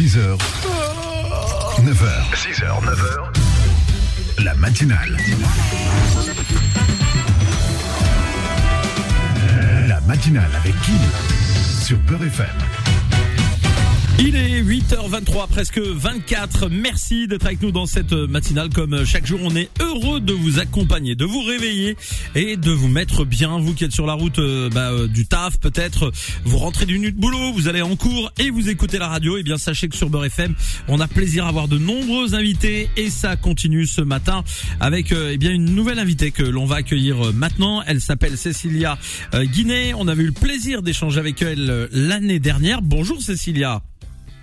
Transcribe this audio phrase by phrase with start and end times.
[0.00, 0.38] 6h,
[1.84, 2.08] 9h.
[2.32, 4.42] 6h, 9h.
[4.42, 5.14] La matinale.
[9.86, 10.96] La matinale avec Kim
[11.82, 12.69] sur Beurre FM.
[14.22, 16.68] Il est 8h23, presque 24.
[16.68, 18.68] Merci d'être avec nous dans cette matinale.
[18.68, 21.96] Comme chaque jour, on est heureux de vous accompagner, de vous réveiller
[22.34, 23.58] et de vous mettre bien.
[23.58, 26.12] Vous qui êtes sur la route euh, bah, euh, du taf, peut-être,
[26.44, 29.38] vous rentrez d'une nuit de boulot, vous allez en cours et vous écoutez la radio.
[29.38, 30.54] Et eh bien, sachez que sur Beurre FM,
[30.88, 34.44] on a plaisir à avoir de nombreux invités et ça continue ce matin
[34.80, 37.82] avec euh, eh bien une nouvelle invitée que l'on va accueillir maintenant.
[37.86, 38.98] Elle s'appelle Cécilia
[39.34, 39.94] Guinet.
[39.94, 42.82] On avait eu le plaisir d'échanger avec elle l'année dernière.
[42.82, 43.80] Bonjour Cécilia.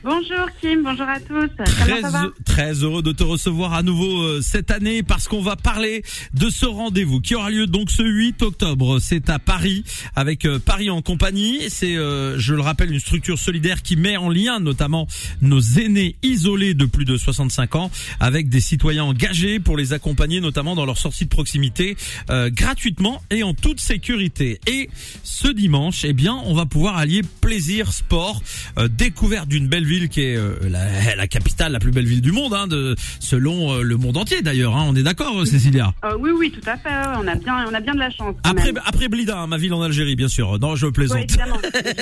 [0.04, 1.50] Bonjour Kim, bonjour à tous.
[1.66, 2.02] Très,
[2.46, 6.04] très heureux de te recevoir à nouveau euh, cette année parce qu'on va parler
[6.36, 9.00] de ce rendez-vous qui aura lieu donc ce 8 octobre.
[9.00, 9.84] C'est à Paris
[10.16, 11.62] avec euh, Paris en compagnie.
[11.70, 15.08] C'est, euh, je le rappelle, une structure solidaire qui met en lien notamment
[15.42, 20.42] nos aînés isolés de plus de 65 ans avec des citoyens engagés pour les accompagner
[20.42, 21.98] notamment dans leur sortie de proximité
[22.30, 24.60] gratuitement et en toute sécurité.
[24.68, 24.90] Et
[25.24, 28.42] ce dimanche, eh bien, on va pouvoir allier plaisir, sport,
[28.90, 32.54] découverte d'une belle ville qui est euh, la, capitale, la plus belle ville du monde,
[32.54, 34.76] hein, de, selon euh, le monde entier d'ailleurs.
[34.76, 34.86] Hein.
[34.88, 35.94] On est d'accord, euh, Cécilia?
[36.20, 36.90] Oui, oui, tout à fait.
[37.18, 38.36] On a bien, on a bien de la chance.
[38.44, 40.60] Après, après Blida, hein, ma ville en Algérie, bien sûr.
[40.60, 41.26] Non, je plaisante.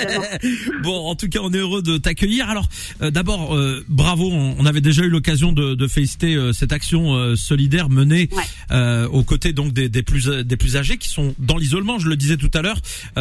[0.83, 2.50] bon, en tout cas, on est heureux de t'accueillir.
[2.50, 2.67] Alors,
[3.00, 4.31] d'abord, bravo.
[4.31, 8.30] On, avait déjà eu l'occasion de, de, féliciter cette action solidaire menée
[8.72, 11.99] aux côtés donc des, des, plus des plus âgés qui sont dans l'isolement.
[11.99, 12.80] Je le disais tout à l'heure,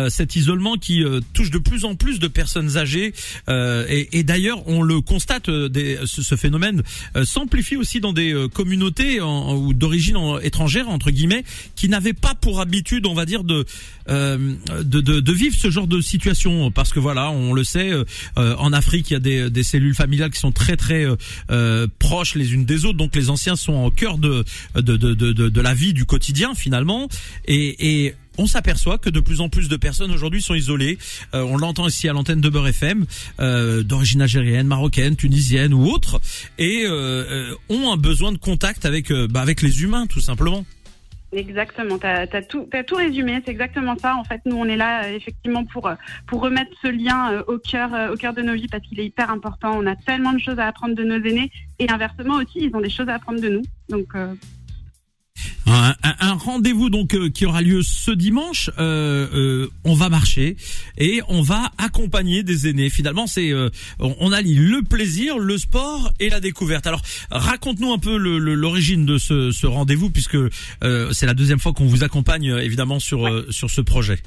[0.09, 3.13] cet isolement qui touche de plus en plus de personnes âgées.
[3.49, 5.69] et, et d'ailleurs on le constate, euh,
[6.05, 6.83] ce, phénomène
[7.17, 11.45] euh, s'amplifie aussi dans des euh, communautés ou d'origine étrangère entre guillemets
[11.77, 13.65] qui n'avaient pas pour habitude, on va dire, de,
[14.07, 16.71] de, vivre ce genre de situation.
[16.71, 17.93] Parce que voilà, on le sait,
[18.37, 21.07] en Afrique, il y a des, cellules familiales qui sont très très
[21.99, 25.75] proches les unes des autres, donc les anciens sont au cœur de de, de, la
[25.75, 27.09] vie du quotidien finalement.
[27.47, 30.99] Et on s'aperçoit que de plus en plus de personnes aujourd'hui sont isolées.
[31.35, 33.05] Euh, on l'entend ici à l'antenne de Beurre FM,
[33.41, 36.21] euh, d'origine algérienne, marocaine, tunisienne ou autre,
[36.59, 40.65] et euh, ont un besoin de contact avec bah, avec les humains tout simplement.
[41.33, 44.15] Exactement, tu as, tout, tout résumé, c'est exactement ça.
[44.15, 45.91] En fait, nous, on est là effectivement pour,
[46.29, 49.31] pour remettre ce lien au cœur, au cœur de nos vies parce qu'il est hyper
[49.31, 49.77] important.
[49.77, 52.81] On a tellement de choses à apprendre de nos aînés et inversement aussi, ils ont
[52.81, 53.63] des choses à apprendre de nous.
[53.89, 54.15] Donc,
[55.67, 58.71] un, un rendez-vous donc euh, qui aura lieu ce dimanche.
[58.79, 60.57] Euh, euh, on va marcher
[60.99, 62.91] et on va accompagner des aînés.
[62.91, 63.53] Finalement, c'est
[63.99, 66.87] on, allie le plaisir, le sport et la découverte.
[66.87, 70.39] Alors, raconte-nous un peu l'origine de ce, ce rendez-vous puisque
[71.13, 74.21] c'est la deuxième fois qu'on vous accompagne évidemment sur sur ce projet.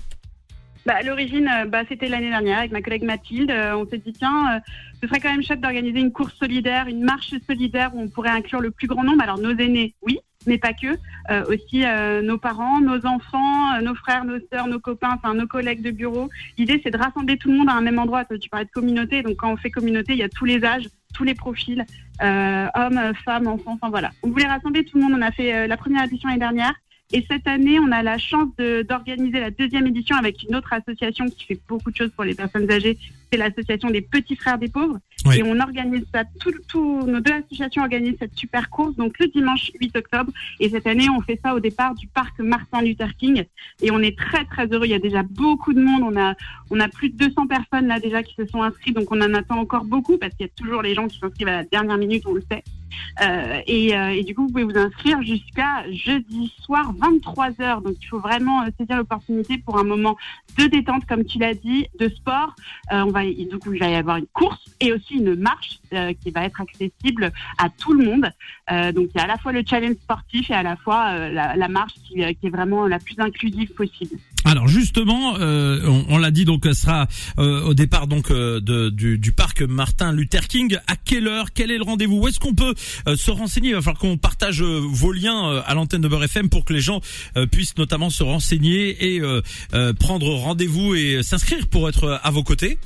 [0.88, 3.52] Bah, l'origine, bah, c'était l'année dernière avec ma collègue Mathilde.
[3.52, 4.62] on s'est dit tiens,
[5.02, 8.30] ce serait quand même chouette d'organiser une course solidaire, une marche solidaire où on pourrait
[8.30, 9.22] inclure le plus grand nombre.
[9.22, 10.98] Alors nos aînés, oui, mais pas que,
[11.30, 15.34] euh, aussi euh, nos parents, nos enfants, euh, nos frères, nos sœurs, nos copains, enfin
[15.34, 16.30] nos collègues de bureau.
[16.58, 18.26] L'idée, c'est de rassembler tout le monde à un même endroit.
[18.26, 20.88] Tu parlais de communauté, donc quand on fait communauté, il y a tous les âges,
[21.14, 21.86] tous les profils,
[22.22, 24.12] hommes, femmes, enfants, enfin voilà.
[24.24, 25.14] On voulait rassembler tout le monde.
[25.18, 26.74] On a fait la première édition l'année dernière.
[27.14, 31.26] Et cette année, on a la chance d'organiser la deuxième édition avec une autre association
[31.26, 32.98] qui fait beaucoup de choses pour les personnes âgées.
[33.32, 35.00] C'est l'association des petits frères des pauvres.
[35.34, 36.24] Et on organise ça,
[36.68, 40.32] tout, nos deux associations organisent cette super course, donc le dimanche 8 octobre.
[40.60, 43.46] Et cette année, on fait ça au départ du parc Martin Luther King.
[43.82, 44.86] Et on est très, très heureux.
[44.86, 46.04] Il y a déjà beaucoup de monde.
[46.04, 46.36] On a,
[46.72, 48.96] on a plus de 200 personnes là déjà qui se sont inscrites.
[48.96, 51.48] Donc on en attend encore beaucoup parce qu'il y a toujours les gens qui s'inscrivent
[51.48, 52.64] à la dernière minute, on le sait.
[53.22, 57.82] Euh, et, euh, et, du coup, vous pouvez vous inscrire jusqu'à jeudi soir 23h.
[57.84, 60.18] Donc, il faut vraiment euh, saisir l'opportunité pour un moment
[60.58, 62.56] de détente, comme tu l'as dit, de sport.
[62.92, 66.46] Euh, on il va y avoir une course et aussi une marche euh, qui va
[66.46, 68.30] être accessible à tout le monde.
[68.94, 71.56] donc, il y a à la fois le challenge sportif et à la fois la,
[71.56, 74.18] la, marche qui, est vraiment la plus inclusive possible.
[74.46, 80.12] Alors justement, on, l'a dit donc, ce sera au départ donc du, du, parc Martin
[80.12, 80.78] Luther King.
[80.88, 81.54] À quelle heure?
[81.54, 82.18] Quel est le rendez-vous?
[82.18, 83.70] Où est-ce qu'on peut se renseigner?
[83.70, 86.82] Il va falloir qu'on partage vos liens à l'antenne de Beurre FM pour que les
[86.82, 87.02] gens
[87.52, 89.22] puissent notamment se renseigner et
[90.00, 92.78] prendre rendez-vous et s'inscrire pour être à vos côtés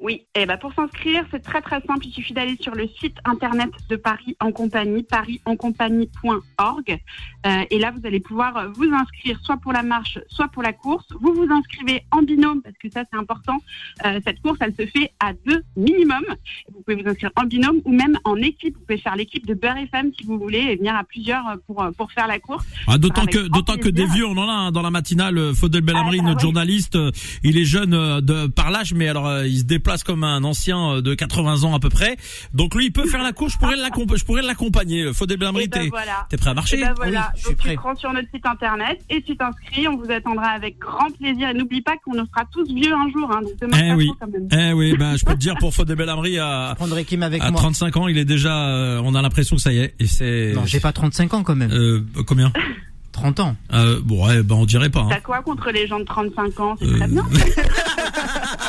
[0.00, 2.06] oui, et eh ben pour s'inscrire, c'est très très simple.
[2.06, 6.98] Il suffit d'aller sur le site internet de Paris en compagnie, parisencompagnie.org.
[7.46, 10.72] Euh, et là, vous allez pouvoir vous inscrire soit pour la marche, soit pour la
[10.72, 11.04] course.
[11.20, 13.58] Vous vous inscrivez en binôme parce que ça c'est important.
[14.06, 16.24] Euh, cette course, elle se fait à deux minimum.
[16.72, 18.76] Vous pouvez vous inscrire en binôme ou même en équipe.
[18.76, 21.86] Vous pouvez faire l'équipe de Beurre FM si vous voulez et venir à plusieurs pour,
[21.98, 22.64] pour faire la course.
[22.86, 25.54] Ah, d'autant que, d'autant que des vieux, on en a hein, dans la matinale.
[25.54, 26.96] Faudel Bellamri, ah, bah notre journaliste,
[27.44, 31.14] il est jeune de, par l'âge, mais alors il se déplace comme un ancien de
[31.14, 32.16] 80 ans à peu près.
[32.54, 33.54] Donc lui, il peut faire la course.
[33.54, 34.18] Je pourrais l'accompagner.
[34.18, 35.12] Je pourrais l'accompagner.
[35.12, 35.90] Faudel Bellamri, ben
[36.28, 37.32] t'es prêt à marcher ben voilà.
[37.44, 39.88] Donc tu te rends sur notre site internet et tu t'inscris.
[39.88, 41.50] On vous attendra avec grand plaisir.
[41.50, 43.30] Et n'oublie pas qu'on sera tous vieux un jour.
[43.32, 44.10] Hein, donc eh oui.
[44.20, 44.48] Quand même.
[44.52, 44.96] Eh oui.
[44.96, 48.68] Ben je peux te dire pour Faudel Bellamri à, à 35 ans, il est déjà.
[48.68, 49.94] Euh, on a l'impression que ça y est.
[49.98, 50.52] Et c'est.
[50.54, 51.70] Non, j'ai pas 35 ans quand même.
[51.72, 52.52] Euh, combien
[53.12, 53.56] 30 ans.
[53.72, 55.00] Euh, bon, ouais, ben on dirait pas.
[55.00, 55.08] Hein.
[55.10, 56.76] T'as quoi contre les gens de 35 ans?
[56.80, 57.24] C'est très bien.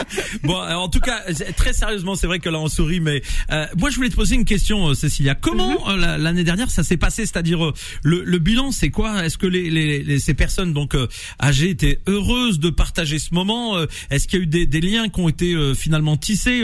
[0.43, 1.21] bon, en tout cas,
[1.55, 3.21] très sérieusement, c'est vrai que là on sourit, mais
[3.51, 5.35] euh, moi je voulais te poser une question, euh, Cécilia.
[5.35, 6.03] Comment mhm.
[6.03, 7.25] euh, l'année dernière ça s'est passé?
[7.25, 7.71] C'est-à-dire
[8.03, 9.25] le, le, bilan, c'est quoi?
[9.25, 10.95] Est-ce que les, les, ces personnes donc
[11.41, 13.77] âgées étaient heureuses de partager ce moment?
[14.09, 16.63] Est-ce qu'il y a eu des, des, liens qui ont été finalement tissés?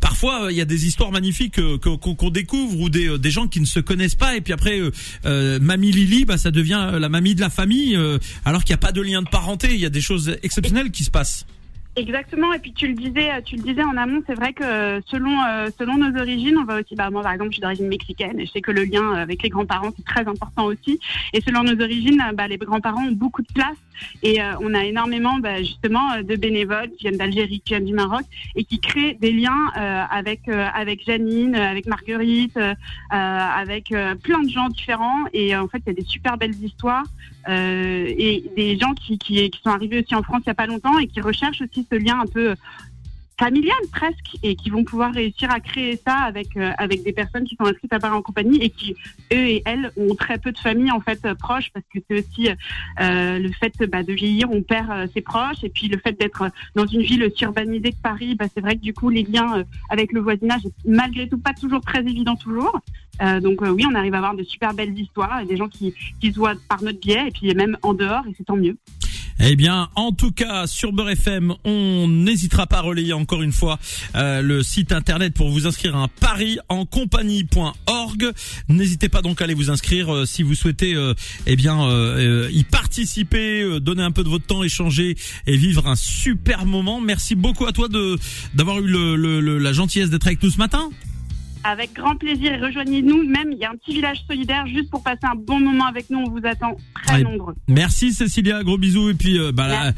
[0.00, 3.66] Parfois, il y a des histoires magnifiques qu'on découvre ou des, des gens qui ne
[3.66, 4.80] se connaissent pas, et puis après,
[5.24, 7.98] mamie Lily, bah ça devient la mamie de la famille,
[8.44, 9.68] alors qu'il n'y a pas de lien de parenté.
[9.72, 11.46] Il y a des choses exceptionnelles qui se passent.
[11.98, 12.52] Exactement.
[12.52, 15.68] Et puis tu le disais, tu le disais en amont, c'est vrai que selon euh,
[15.76, 16.94] selon nos origines, on va aussi.
[16.94, 19.42] Bah moi par exemple, je suis d'origine mexicaine et je sais que le lien avec
[19.42, 21.00] les grands-parents c'est très important aussi.
[21.32, 23.76] Et selon nos origines, bah, les grands-parents ont beaucoup de place
[24.22, 27.94] et euh, on a énormément bah, justement de bénévoles qui viennent d'Algérie, qui viennent du
[27.94, 28.22] Maroc
[28.54, 32.58] et qui créent des liens euh, avec avec Janine, avec Marguerite,
[33.10, 35.24] avec plein de gens différents.
[35.32, 37.04] Et en fait, il y a des super belles histoires
[37.48, 40.66] et des gens qui, qui qui sont arrivés aussi en France il y a pas
[40.66, 42.54] longtemps et qui recherchent aussi ce lien un peu
[43.38, 47.44] familial presque et qui vont pouvoir réussir à créer ça avec euh, avec des personnes
[47.44, 48.94] qui sont inscrites à part en compagnie et qui
[49.32, 52.48] eux et elles ont très peu de familles en fait proches parce que c'est aussi
[53.00, 56.18] euh, le fait bah, de vieillir on perd euh, ses proches et puis le fait
[56.18, 59.22] d'être dans une ville aussi urbanisée que Paris bah, c'est vrai que du coup les
[59.22, 62.80] liens avec le voisinage malgré tout pas toujours très évident toujours.
[63.42, 66.38] Donc oui on arrive à avoir de super belles histoires des gens qui qui se
[66.38, 68.76] voient par notre biais et puis même en dehors et c'est tant mieux
[69.40, 73.52] eh bien, en tout cas, sur Beurre FM, on n'hésitera pas à relayer encore une
[73.52, 73.78] fois
[74.16, 78.32] euh, le site internet pour vous inscrire à un pari en compagnie.org.
[78.68, 81.14] N'hésitez pas donc à aller vous inscrire euh, si vous souhaitez euh,
[81.46, 81.78] eh bien
[82.50, 87.00] y participer, donner un peu de votre temps, échanger et vivre un super moment.
[87.00, 88.18] Merci beaucoup à toi de
[88.54, 90.90] d'avoir eu le, la gentillesse d'être avec nous ce matin.
[91.68, 93.28] Avec grand plaisir, rejoignez-nous.
[93.28, 96.08] Même, il y a un petit village solidaire juste pour passer un bon moment avec
[96.08, 96.20] nous.
[96.20, 96.74] On vous attend
[97.04, 97.54] très nombreux.
[97.68, 99.10] Merci Cécilia, gros bisous.
[99.10, 99.92] Et puis, euh, bah,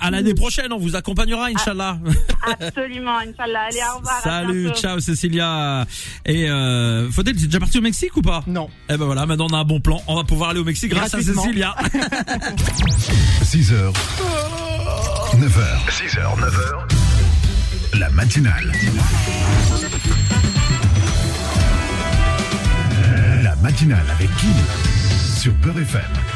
[0.00, 2.00] à, l'année prochaine, on vous accompagnera, Inch'Allah.
[2.60, 3.68] Absolument, Inch'Allah.
[3.68, 4.20] Allez, au revoir.
[4.20, 5.86] Salut, ciao Cécilia.
[6.24, 8.42] Et euh, Faudel, tu es déjà parti au Mexique ou pas?
[8.48, 8.68] Non.
[8.88, 10.02] Eh ben voilà, maintenant on a un bon plan.
[10.08, 11.76] On va pouvoir aller au Mexique grâce à Cécilia.
[13.44, 13.92] 6h.
[15.36, 15.88] 9h.
[15.88, 16.96] 6h, 9h.
[17.94, 18.72] La matinale
[23.66, 24.54] matinale avec Kim
[25.40, 26.35] sur Beurre FM.